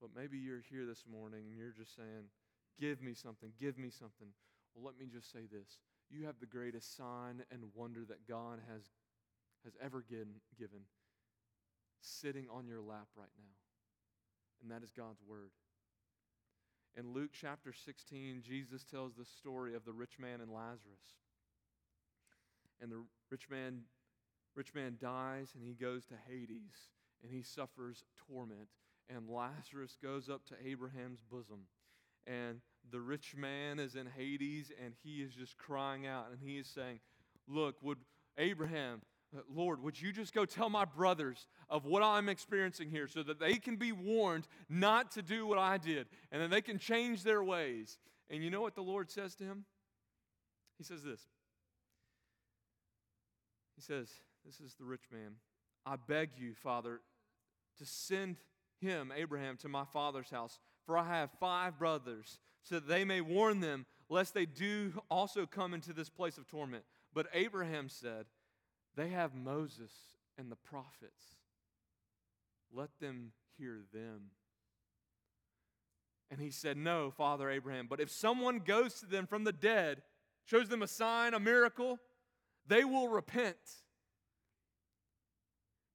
[0.00, 2.28] But maybe you're here this morning and you're just saying,
[2.78, 4.28] Give me something, give me something.
[4.74, 5.78] Well, let me just say this.
[6.08, 8.82] You have the greatest sign and wonder that God has,
[9.64, 10.80] has ever given, given
[12.00, 13.54] sitting on your lap right now.
[14.62, 15.50] And that is God's Word.
[16.96, 21.20] In Luke chapter 16, Jesus tells the story of the rich man and Lazarus.
[22.80, 23.82] And the rich man,
[24.54, 26.90] rich man dies and he goes to Hades
[27.22, 28.68] and he suffers torment
[29.14, 31.66] and Lazarus goes up to Abraham's bosom.
[32.26, 32.60] And
[32.90, 36.66] the rich man is in Hades and he is just crying out and he is
[36.66, 37.00] saying,
[37.48, 37.98] Look, would
[38.38, 39.02] Abraham,
[39.36, 43.22] uh, Lord, would you just go tell my brothers of what I'm experiencing here so
[43.24, 46.78] that they can be warned not to do what I did and then they can
[46.78, 47.98] change their ways?
[48.28, 49.64] And you know what the Lord says to him?
[50.78, 51.20] He says this.
[53.74, 54.08] He says,
[54.44, 55.36] This is the rich man.
[55.86, 57.00] I beg you, Father,
[57.78, 58.36] to send
[58.80, 63.20] him, Abraham, to my father's house, for I have five brothers, so that they may
[63.20, 66.84] warn them, lest they do also come into this place of torment.
[67.14, 68.26] But Abraham said,
[68.96, 69.92] They have Moses
[70.38, 71.36] and the prophets.
[72.72, 74.30] Let them hear them.
[76.30, 80.02] And he said, No, Father Abraham, but if someone goes to them from the dead,
[80.44, 81.98] shows them a sign, a miracle,
[82.66, 83.56] they will repent.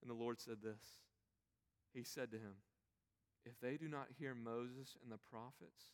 [0.05, 1.01] And the Lord said this
[1.91, 2.61] He said to him,
[3.43, 5.93] if they do not hear Moses and the prophets,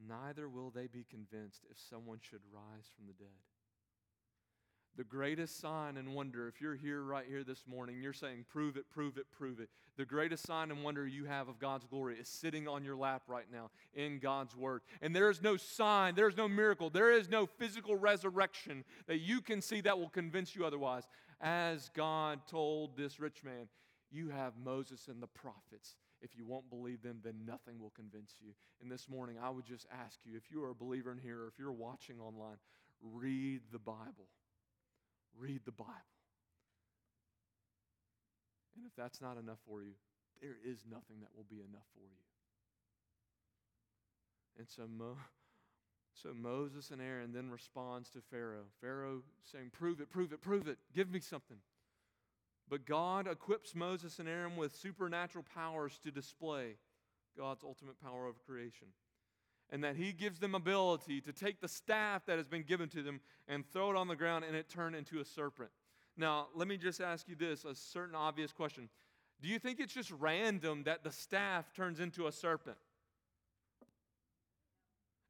[0.00, 3.36] neither will they be convinced if someone should rise from the dead.
[4.96, 8.76] The greatest sign and wonder, if you're here right here this morning, you're saying, prove
[8.76, 9.68] it, prove it, prove it.
[9.96, 13.22] The greatest sign and wonder you have of God's glory is sitting on your lap
[13.28, 14.82] right now in God's Word.
[15.00, 19.18] And there is no sign, there is no miracle, there is no physical resurrection that
[19.18, 21.06] you can see that will convince you otherwise.
[21.40, 23.68] As God told this rich man,
[24.10, 28.34] you have Moses and the prophets if you won't believe them, then nothing will convince
[28.40, 28.52] you.
[28.82, 31.42] And this morning, I would just ask you if you are a believer in here
[31.42, 32.56] or if you're watching online,
[33.00, 34.26] read the Bible.
[35.36, 35.92] Read the Bible.
[38.76, 39.92] And if that's not enough for you,
[40.40, 42.22] there is nothing that will be enough for you.
[44.58, 45.16] And so, Mo,
[46.14, 48.66] so Moses and Aaron then responds to Pharaoh.
[48.80, 50.78] Pharaoh saying, "Prove it, prove it, prove it.
[50.94, 51.58] Give me something."
[52.68, 56.76] But God equips Moses and Aaron with supernatural powers to display
[57.36, 58.88] God's ultimate power over creation.
[59.70, 63.02] And that He gives them ability to take the staff that has been given to
[63.02, 65.70] them and throw it on the ground and it turn into a serpent.
[66.16, 68.88] Now, let me just ask you this a certain obvious question.
[69.40, 72.76] Do you think it's just random that the staff turns into a serpent?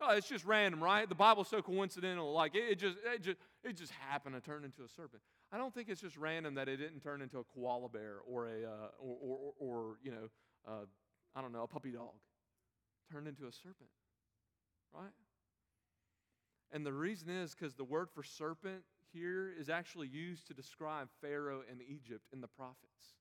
[0.01, 1.09] Oh, it's just random, right?
[1.09, 2.33] The Bible's so coincidental.
[2.33, 5.23] Like it, it just, it just, it just happened to turn into a serpent.
[5.51, 8.47] I don't think it's just random that it didn't turn into a koala bear or
[8.47, 10.29] a uh, or, or, or, you know
[10.67, 10.85] uh,
[11.35, 12.13] I don't know a puppy dog,
[13.11, 13.89] turned into a serpent,
[14.95, 15.13] right?
[16.73, 21.09] And the reason is because the word for serpent here is actually used to describe
[21.21, 23.15] Pharaoh and Egypt in the prophets.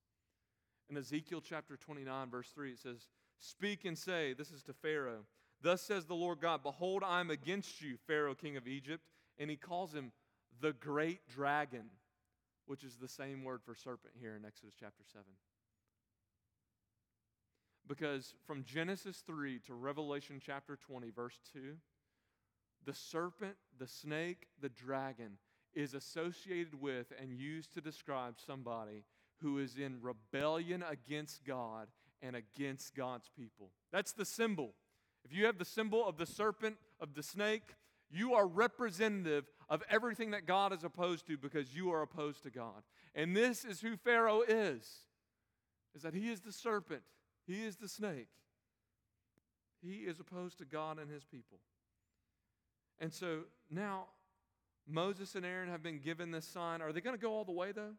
[0.90, 3.08] In Ezekiel chapter 29, verse 3, it says,
[3.40, 5.26] Speak and say, This is to Pharaoh,
[5.62, 9.04] Thus says the Lord God, Behold, I am against you, Pharaoh, king of Egypt.
[9.40, 10.12] And he calls him
[10.62, 11.90] the great dragon
[12.66, 15.24] which is the same word for serpent here in Exodus chapter 7.
[17.88, 21.76] Because from Genesis 3 to Revelation chapter 20, verse 2,
[22.86, 25.38] the serpent, the snake, the dragon
[25.74, 29.04] is associated with and used to describe somebody
[29.42, 31.88] who is in rebellion against God
[32.22, 33.72] and against God's people.
[33.92, 34.74] That's the symbol.
[35.24, 37.76] If you have the symbol of the serpent, of the snake,
[38.10, 42.50] you are representative of everything that God is opposed to because you are opposed to
[42.50, 42.84] God.
[43.14, 44.90] And this is who Pharaoh is.
[45.96, 47.02] Is that he is the serpent,
[47.48, 48.28] he is the snake.
[49.82, 51.60] He is opposed to God and his people.
[53.00, 54.06] And so now
[54.88, 56.82] Moses and Aaron have been given this sign.
[56.82, 57.94] Are they going to go all the way though?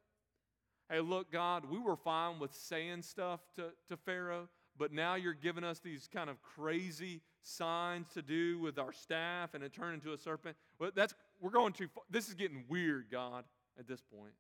[0.91, 5.35] Hey, look, God, we were fine with saying stuff to, to Pharaoh, but now you're
[5.35, 9.95] giving us these kind of crazy signs to do with our staff and it turned
[9.95, 10.57] into a serpent.
[10.79, 12.05] Well, that's we're going too far.
[12.11, 13.45] This is getting weird, God,
[13.79, 14.33] at this point.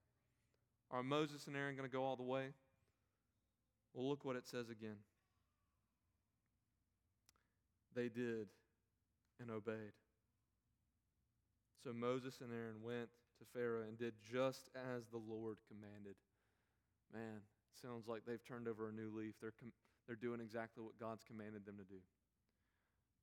[0.91, 2.49] Are Moses and Aaron going to go all the way?
[3.95, 4.97] Well, look what it says again.
[7.95, 8.49] They did
[9.41, 9.93] and obeyed.
[11.83, 16.17] So Moses and Aaron went to Pharaoh and did just as the Lord commanded.
[17.13, 19.35] Man, it sounds like they've turned over a new leaf.
[19.41, 19.73] They're, com-
[20.07, 22.01] they're doing exactly what God's commanded them to do.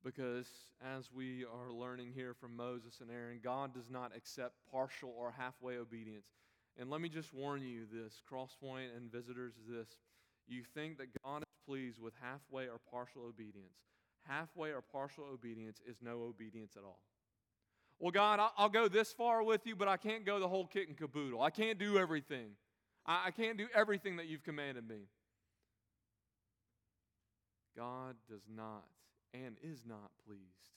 [0.03, 0.47] Because
[0.85, 5.33] as we are learning here from Moses and Aaron, God does not accept partial or
[5.35, 6.27] halfway obedience.
[6.77, 9.87] And let me just warn you this, Crosspoint and visitors, is this.
[10.47, 13.77] You think that God is pleased with halfway or partial obedience.
[14.27, 16.99] Halfway or partial obedience is no obedience at all.
[17.99, 20.87] Well, God, I'll go this far with you, but I can't go the whole kit
[20.87, 21.41] and caboodle.
[21.41, 22.49] I can't do everything.
[23.05, 25.07] I can't do everything that you've commanded me.
[27.77, 28.85] God does not
[29.33, 30.73] and is not pleased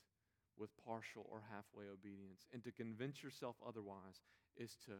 [0.58, 2.46] with partial or halfway obedience.
[2.52, 4.20] And to convince yourself otherwise
[4.56, 4.92] is to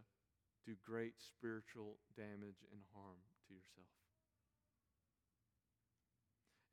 [0.65, 3.98] do great spiritual damage and harm to yourself.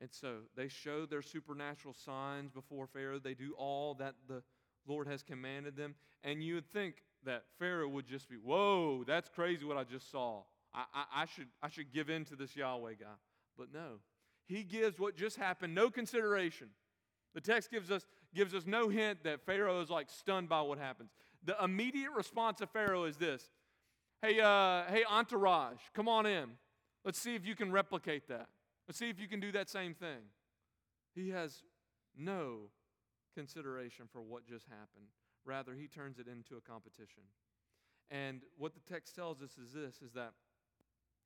[0.01, 3.19] And so they show their supernatural signs before Pharaoh.
[3.19, 4.43] They do all that the
[4.87, 5.95] Lord has commanded them.
[6.23, 10.11] And you would think that Pharaoh would just be, whoa, that's crazy what I just
[10.11, 10.41] saw.
[10.73, 13.15] I, I, I, should, I should give in to this Yahweh guy.
[13.57, 13.99] But no,
[14.47, 16.67] he gives what just happened no consideration.
[17.33, 20.77] The text gives us, gives us no hint that Pharaoh is like stunned by what
[20.77, 21.11] happens.
[21.43, 23.49] The immediate response of Pharaoh is this
[24.21, 26.51] Hey, uh, hey, entourage, come on in.
[27.03, 28.47] Let's see if you can replicate that.
[28.87, 30.29] Let's see if you can do that same thing.
[31.13, 31.63] He has
[32.17, 32.69] no
[33.33, 35.07] consideration for what just happened.
[35.43, 37.23] Rather, he turns it into a competition.
[38.09, 40.33] And what the text tells us is this is that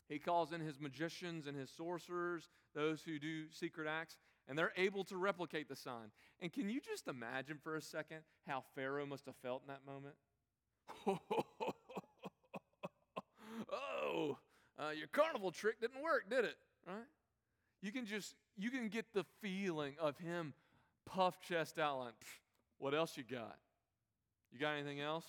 [0.07, 4.17] he calls in his magicians and his sorcerers, those who do secret acts,
[4.47, 6.11] and they're able to replicate the sign.
[6.39, 9.85] And can you just imagine for a second how Pharaoh must have felt in that
[9.85, 10.15] moment?
[13.71, 14.37] oh,
[14.79, 16.55] uh, your carnival trick didn't work, did it?
[16.87, 17.05] Right?
[17.81, 20.53] You can just you can get the feeling of him
[21.05, 22.13] puff chest out like,
[22.77, 23.57] what else you got?
[24.51, 25.25] You got anything else?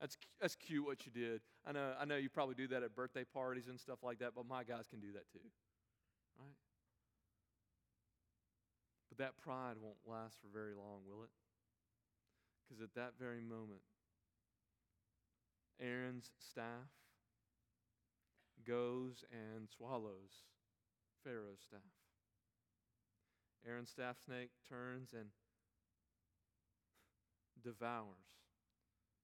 [0.00, 1.40] That's, that's cute what you did.
[1.66, 4.32] I know, I know you probably do that at birthday parties and stuff like that,
[4.34, 5.46] but my guys can do that too.
[6.38, 6.54] Right?
[9.08, 11.30] But that pride won't last for very long, will it?
[12.68, 13.80] Because at that very moment,
[15.80, 16.90] Aaron's staff
[18.66, 20.44] goes and swallows
[21.26, 21.80] Pharaoh's staff.
[23.68, 25.30] Aaron's staff snake turns and
[27.64, 28.38] devours,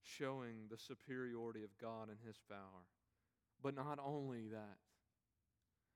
[0.02, 2.82] showing the superiority of God and his power.
[3.62, 4.78] But not only that,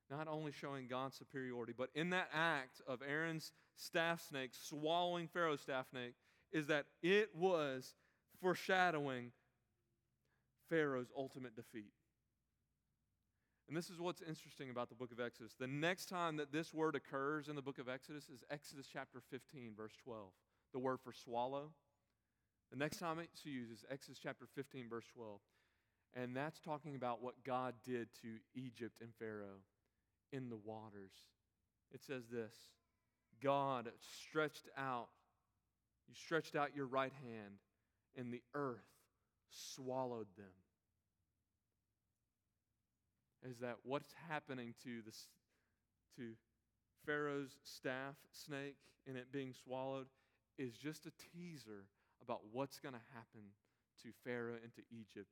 [0.08, 5.62] not only showing God's superiority, but in that act of Aaron's staff snake swallowing Pharaoh's
[5.62, 6.14] staff snake,
[6.52, 7.96] is that it was
[8.40, 9.32] foreshadowing
[10.70, 11.90] Pharaoh's ultimate defeat.
[13.68, 15.54] And this is what's interesting about the book of Exodus.
[15.58, 19.20] The next time that this word occurs in the book of Exodus is Exodus chapter
[19.30, 20.28] 15, verse 12.
[20.72, 21.70] The word for swallow.
[22.70, 25.40] The next time it's used is Exodus chapter 15, verse 12.
[26.14, 29.62] And that's talking about what God did to Egypt and Pharaoh
[30.32, 31.12] in the waters.
[31.92, 32.54] It says this
[33.42, 33.90] God
[34.28, 35.08] stretched out,
[36.08, 37.54] you stretched out your right hand,
[38.16, 38.86] and the earth
[39.50, 40.46] swallowed them
[43.48, 45.28] is that what's happening to, this,
[46.16, 46.32] to
[47.04, 48.76] Pharaoh's staff snake
[49.06, 50.06] and it being swallowed
[50.58, 51.84] is just a teaser
[52.22, 53.42] about what's going to happen
[54.02, 55.30] to Pharaoh and to Egypt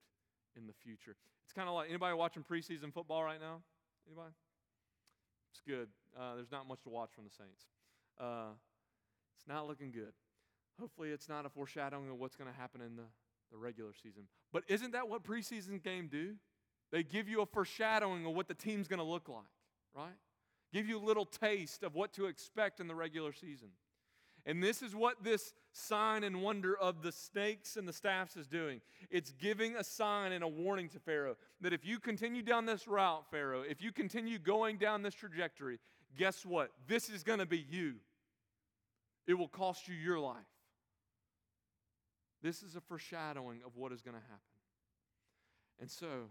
[0.57, 1.17] in the future.
[1.45, 3.61] It's kind of like anybody watching preseason football right now?
[4.07, 4.33] Anybody?
[5.51, 5.89] It's good.
[6.19, 7.65] Uh, there's not much to watch from the Saints.
[8.21, 8.55] Uh,
[9.37, 10.12] it's not looking good.
[10.81, 13.05] Hopefully, it's not a foreshadowing of what's going to happen in the,
[13.53, 14.25] the regular season.
[14.53, 16.35] But isn't that what preseason game do?
[16.95, 19.42] They give you a foreshadowing of what the team's going to look like,
[19.97, 20.14] right?
[20.72, 23.70] give you a little taste of what to expect in the regular season.
[24.47, 28.47] And this is what this sign and wonder of the snakes and the staffs is
[28.47, 28.80] doing.
[29.11, 32.86] It's giving a sign and a warning to Pharaoh that if you continue down this
[32.86, 35.80] route, Pharaoh, if you continue going down this trajectory,
[36.16, 36.70] guess what?
[36.86, 37.95] This is going to be you.
[39.26, 40.36] It will cost you your life.
[42.40, 44.38] This is a foreshadowing of what is going to happen.
[45.80, 46.28] And so,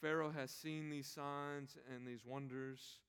[0.00, 3.00] Pharaoh has seen these signs and these wonders.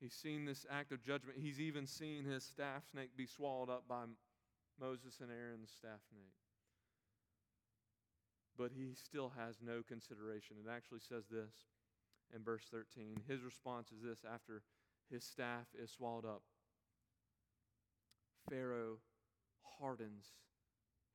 [0.00, 1.38] He's seen this act of judgment.
[1.40, 4.04] He's even seen his staff snake be swallowed up by
[4.80, 6.32] Moses and Aaron's staff snake.
[8.56, 10.56] But he still has no consideration.
[10.64, 11.52] It actually says this
[12.34, 13.22] in verse 13.
[13.28, 14.62] His response is this after
[15.10, 16.42] his staff is swallowed up
[18.48, 18.98] Pharaoh
[19.78, 20.26] hardens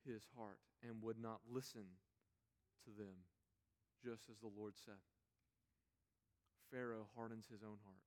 [0.06, 1.84] his heart and would not listen
[2.84, 3.26] to them,
[4.04, 5.00] just as the Lord said.
[6.72, 8.02] Pharaoh hardens his own heart,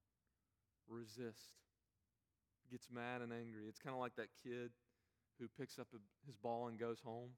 [0.87, 1.55] resists,
[2.71, 3.63] gets mad and angry.
[3.67, 4.71] It's kind of like that kid
[5.39, 5.87] who picks up
[6.25, 7.29] his ball and goes home.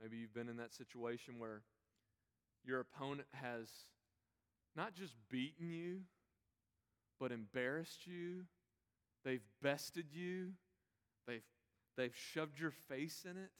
[0.00, 1.62] Maybe you've been in that situation where
[2.64, 3.68] your opponent has
[4.76, 6.00] not just beaten you,
[7.18, 8.44] but embarrassed you.
[9.24, 10.50] They've bested you.
[11.26, 11.42] They've
[11.98, 13.50] They've shoved your face in it.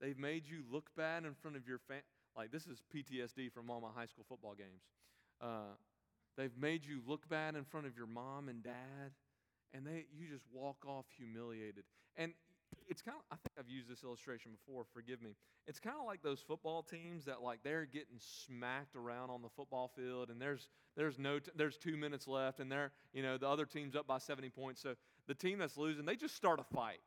[0.00, 2.02] They've made you look bad in front of your family.
[2.36, 4.82] Like, this is PTSD from all my high school football games.
[5.40, 5.74] Uh,
[6.36, 9.12] they've made you look bad in front of your mom and dad,
[9.74, 11.84] and they, you just walk off humiliated.
[12.16, 12.32] And
[12.88, 15.36] it's kind of, I think I've used this illustration before, forgive me.
[15.66, 19.50] It's kind of like those football teams that, like, they're getting smacked around on the
[19.50, 23.36] football field, and there's, there's, no t- there's two minutes left, and they're, you know,
[23.36, 24.80] the other team's up by 70 points.
[24.80, 24.94] So
[25.28, 27.00] the team that's losing, they just start a fight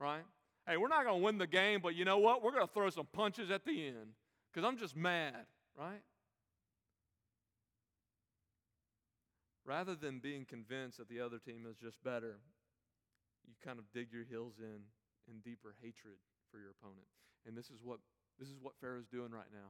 [0.00, 0.22] right?
[0.66, 2.42] Hey, we're not going to win the game, but you know what?
[2.42, 4.14] We're going to throw some punches at the end
[4.52, 5.46] because I'm just mad,
[5.78, 6.02] right?
[9.64, 12.38] Rather than being convinced that the other team is just better,
[13.46, 14.80] you kind of dig your heels in
[15.28, 16.16] in deeper hatred
[16.50, 17.06] for your opponent.
[17.46, 18.00] And this is what
[18.38, 19.68] this is what Pharaoh's doing right now.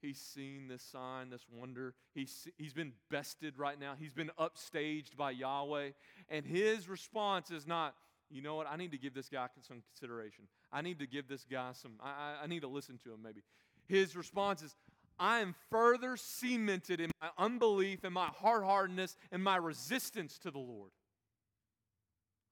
[0.00, 1.94] He's seen this sign, this wonder.
[2.14, 3.94] He's, he's been bested right now.
[3.98, 5.90] He's been upstaged by Yahweh.
[6.28, 7.94] And his response is not,
[8.30, 8.68] you know what?
[8.70, 10.44] I need to give this guy some consideration.
[10.72, 13.40] I need to give this guy some, I, I need to listen to him maybe.
[13.88, 14.76] His response is,
[15.18, 20.50] I am further cemented in my unbelief and my hard hardness and my resistance to
[20.50, 20.92] the Lord.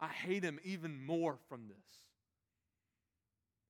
[0.01, 1.77] I hate him even more from this.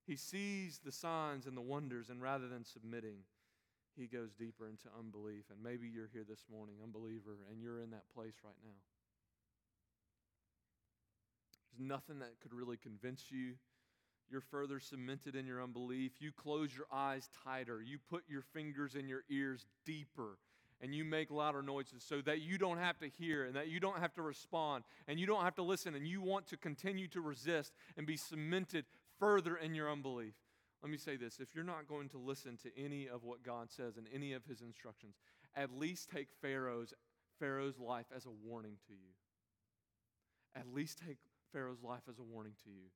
[0.07, 3.19] He sees the signs and the wonders, and rather than submitting,
[3.97, 5.45] he goes deeper into unbelief.
[5.51, 8.79] And maybe you're here this morning, unbeliever, and you're in that place right now.
[11.73, 13.55] There's nothing that could really convince you.
[14.31, 16.13] You're further cemented in your unbelief.
[16.19, 17.81] You close your eyes tighter.
[17.83, 20.39] You put your fingers in your ears deeper.
[20.83, 23.81] And you make louder noises so that you don't have to hear and that you
[23.81, 27.09] don't have to respond and you don't have to listen and you want to continue
[27.09, 28.85] to resist and be cemented
[29.19, 30.35] further in your unbelief.
[30.83, 33.71] Let me say this if you're not going to listen to any of what God
[33.71, 35.15] says and any of his instructions,
[35.55, 36.93] at least take Pharaoh's,
[37.39, 39.15] Pharaoh's life as a warning to you.
[40.55, 41.19] At least take
[41.53, 42.91] Pharaoh's life as a warning to you.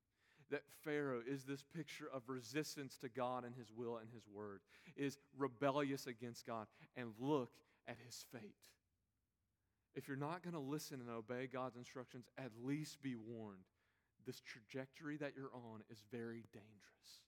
[0.51, 4.61] That Pharaoh is this picture of resistance to God and his will and his word,
[4.97, 6.67] is rebellious against God.
[6.97, 7.51] And look
[7.87, 8.57] at his fate.
[9.95, 13.67] If you're not going to listen and obey God's instructions, at least be warned.
[14.27, 17.25] This trajectory that you're on is very dangerous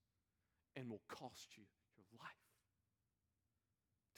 [0.77, 1.65] and will cost you
[1.97, 2.43] your life.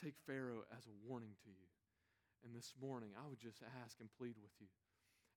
[0.01, 1.69] Take Pharaoh as a warning to you.
[2.43, 4.67] And this morning, I would just ask and plead with you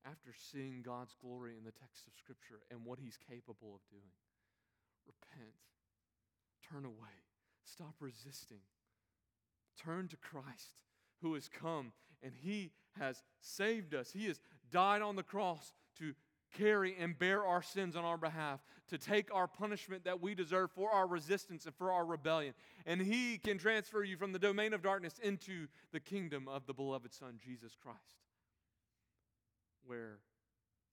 [0.04, 4.12] after seeing God's glory in the text of Scripture and what He's capable of doing.
[5.06, 5.54] Repent.
[6.70, 7.24] Turn away.
[7.64, 8.60] Stop resisting.
[9.82, 10.76] Turn to Christ
[11.22, 11.92] who has come
[12.22, 14.10] and He has saved us.
[14.10, 14.40] He has
[14.70, 16.14] died on the cross to
[16.56, 20.70] carry and bear our sins on our behalf, to take our punishment that we deserve
[20.72, 22.54] for our resistance and for our rebellion.
[22.86, 26.72] And He can transfer you from the domain of darkness into the kingdom of the
[26.72, 28.16] beloved Son, Jesus Christ
[29.84, 30.20] where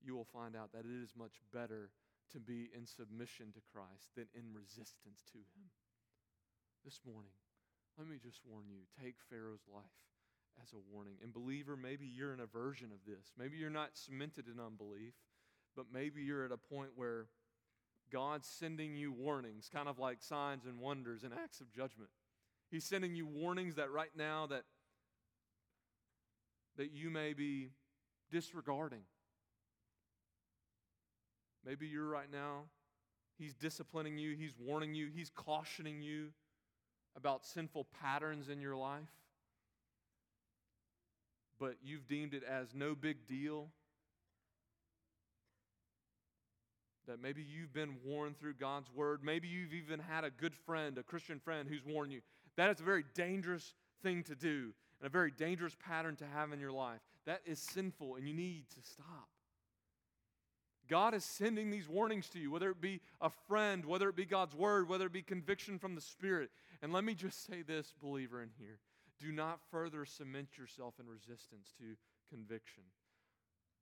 [0.01, 1.89] you will find out that it is much better
[2.31, 5.69] to be in submission to Christ than in resistance to Him.
[6.83, 7.33] This morning,
[7.97, 9.83] let me just warn you take Pharaoh's life
[10.61, 11.15] as a warning.
[11.23, 13.33] And, believer, maybe you're in a version of this.
[13.37, 15.13] Maybe you're not cemented in unbelief,
[15.75, 17.27] but maybe you're at a point where
[18.11, 22.09] God's sending you warnings, kind of like signs and wonders and acts of judgment.
[22.69, 24.63] He's sending you warnings that right now that,
[26.77, 27.71] that you may be
[28.31, 29.01] disregarding.
[31.65, 32.63] Maybe you're right now,
[33.37, 36.27] He's disciplining you, He's warning you, He's cautioning you
[37.15, 39.09] about sinful patterns in your life.
[41.59, 43.69] but you've deemed it as no big deal.
[47.07, 49.21] That maybe you've been warned through God's word.
[49.23, 52.21] Maybe you've even had a good friend, a Christian friend, who's warned you.
[52.57, 56.51] That is a very dangerous thing to do and a very dangerous pattern to have
[56.51, 57.01] in your life.
[57.25, 59.29] That is sinful, and you need to stop.
[60.87, 64.25] God is sending these warnings to you, whether it be a friend, whether it be
[64.25, 66.51] God's word, whether it be conviction from the Spirit.
[66.83, 68.79] And let me just say this, believer, in here
[69.19, 71.95] do not further cement yourself in resistance to
[72.29, 72.83] conviction.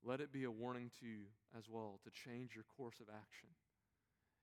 [0.04, 1.26] Let it be a warning to you
[1.56, 3.48] as well to change your course of action.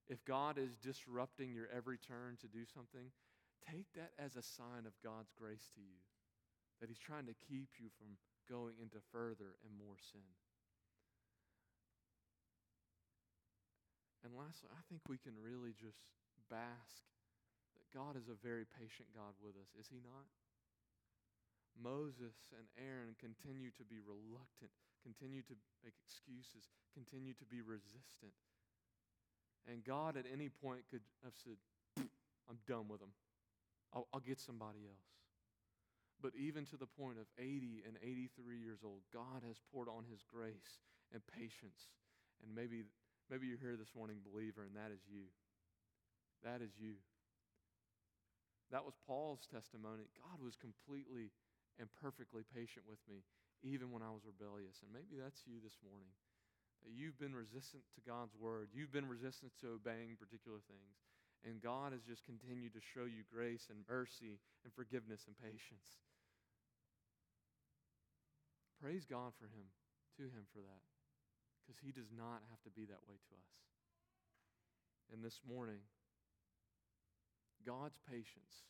[0.10, 3.12] If God is disrupting your every turn to do something,
[3.70, 6.02] take that as a sign of God's grace to you,
[6.82, 8.18] that He's trying to keep you from
[8.52, 10.28] going into further and more sin.
[14.28, 16.04] And lastly, I think we can really just
[16.52, 17.08] bask
[17.80, 20.28] that God is a very patient God with us, is He not?
[21.80, 28.36] Moses and Aaron continue to be reluctant, continue to make excuses, continue to be resistant.
[29.64, 31.56] And God at any point could have said,
[32.50, 33.16] I'm done with them.
[33.94, 35.21] I'll, I'll get somebody else.
[36.22, 40.06] But even to the point of 80 and 83 years old, God has poured on
[40.06, 40.80] his grace
[41.12, 41.90] and patience.
[42.46, 42.86] And maybe
[43.32, 45.32] Maybe you're here this morning, believer, and that is you.
[46.44, 47.00] That is you.
[48.76, 50.12] That was Paul's testimony.
[50.20, 51.32] God was completely
[51.80, 53.24] and perfectly patient with me,
[53.64, 54.84] even when I was rebellious.
[54.84, 56.12] And maybe that's you this morning.
[56.84, 61.00] That you've been resistant to God's word, you've been resistant to obeying particular things.
[61.48, 66.04] And God has just continued to show you grace and mercy and forgiveness and patience.
[68.82, 69.70] Praise God for Him,
[70.18, 70.82] to Him for that
[71.62, 73.54] because He does not have to be that way to us.
[75.14, 75.86] And this morning,
[77.62, 78.66] God's patience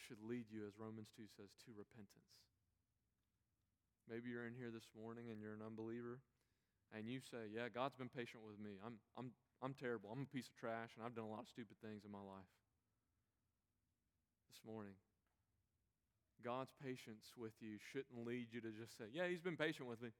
[0.00, 2.32] should lead you, as Romans 2 says, to repentance.
[4.08, 6.24] Maybe you're in here this morning and you're an unbeliever,
[6.96, 8.80] and you say, Yeah, God's been patient with me.
[8.80, 10.08] I'm, I'm, I'm terrible.
[10.08, 12.24] I'm a piece of trash, and I've done a lot of stupid things in my
[12.24, 12.48] life.
[14.48, 14.96] This morning,
[16.44, 20.02] God's patience with you shouldn't lead you to just say, Yeah, He's been patient with
[20.02, 20.10] me.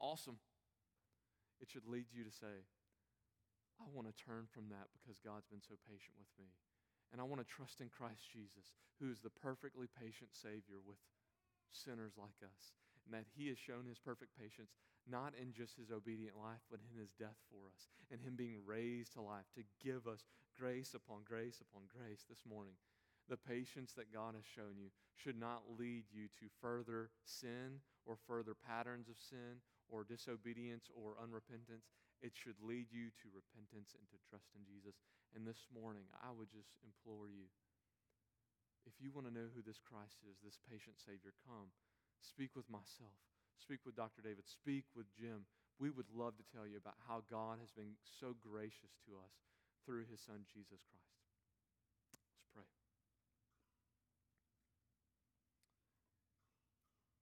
[0.00, 0.38] Awesome.
[1.60, 2.64] It should lead you to say,
[3.80, 6.48] I want to turn from that because God's been so patient with me.
[7.12, 11.00] And I want to trust in Christ Jesus, who is the perfectly patient Savior with
[11.72, 12.76] sinners like us.
[13.04, 14.76] And that He has shown His perfect patience,
[15.08, 18.62] not in just His obedient life, but in His death for us, and Him being
[18.62, 22.76] raised to life to give us grace upon grace upon grace this morning.
[23.30, 28.18] The patience that God has shown you should not lead you to further sin or
[28.26, 31.86] further patterns of sin or disobedience or unrepentance.
[32.20, 34.98] It should lead you to repentance and to trust in Jesus.
[35.30, 37.46] And this morning, I would just implore you
[38.88, 41.68] if you want to know who this Christ is, this patient Savior, come.
[42.20, 43.16] Speak with myself.
[43.60, 44.24] Speak with Dr.
[44.24, 44.48] David.
[44.48, 45.44] Speak with Jim.
[45.78, 49.34] We would love to tell you about how God has been so gracious to us
[49.84, 51.16] through his Son, Jesus Christ.
[52.12, 52.68] Let's pray.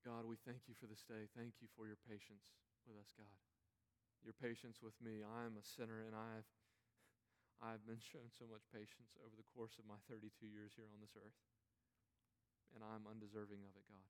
[0.09, 1.29] God, we thank you for this day.
[1.37, 2.49] Thank you for your patience
[2.89, 3.29] with us, God.
[4.25, 5.21] Your patience with me.
[5.21, 6.49] I am a sinner, and I've,
[7.69, 11.05] I've been shown so much patience over the course of my 32 years here on
[11.05, 11.37] this earth.
[12.73, 14.09] And I'm undeserving of it, God.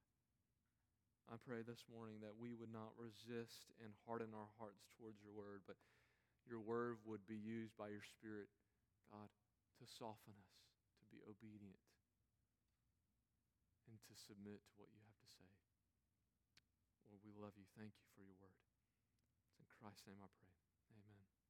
[1.34, 5.34] I pray this morning that we would not resist and harden our hearts towards your
[5.34, 5.82] word, but
[6.46, 8.46] your word would be used by your Spirit,
[9.10, 9.26] God,
[9.82, 10.54] to soften us,
[11.02, 11.82] to be obedient,
[13.90, 15.07] and to submit to what you have
[17.28, 17.68] we love you.
[17.76, 18.56] Thank you for your word.
[19.44, 20.57] It's in Christ's name I pray.